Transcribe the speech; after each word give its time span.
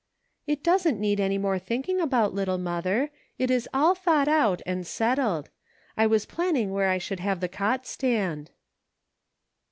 "It 0.47 0.63
doesn't 0.63 0.99
need 0.99 1.19
any 1.19 1.37
more 1.37 1.59
thinking 1.59 1.99
about, 2.01 2.33
little 2.33 2.57
mother; 2.57 3.11
it 3.37 3.51
is 3.51 3.69
all 3.71 3.93
thought 3.93 4.27
out, 4.27 4.63
and 4.65 4.87
settled. 4.87 5.51
I 5.95 6.07
was 6.07 6.25
planning 6.25 6.71
where 6.71 6.89
I 6.89 6.99
would 7.07 7.19
have 7.19 7.39
the 7.39 7.47
cot 7.47 7.85
stand." 7.85 8.49